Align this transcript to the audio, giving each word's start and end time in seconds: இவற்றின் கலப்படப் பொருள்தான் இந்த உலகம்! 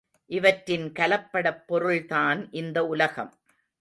இவற்றின் 0.29 0.91
கலப்படப் 0.91 1.61
பொருள்தான் 1.67 2.49
இந்த 2.51 2.85
உலகம்! 2.85 3.31